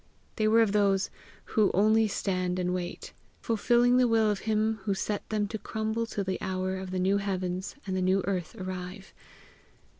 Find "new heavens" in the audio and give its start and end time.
6.97-7.75